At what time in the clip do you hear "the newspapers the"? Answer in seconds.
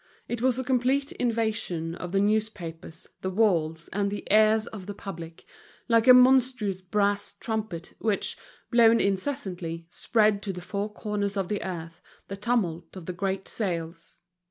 2.11-3.29